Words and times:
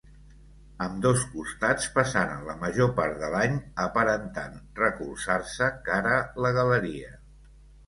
Ambdós 0.85 1.25
costats 1.33 1.85
passaren 1.97 2.41
la 2.47 2.55
major 2.63 2.89
part 3.01 3.21
de 3.25 3.29
l'any 3.35 3.61
aparentant 3.85 4.57
recolzar-se 4.81 5.71
cara 5.93 6.19
la 6.47 6.57
galeria. 6.61 7.17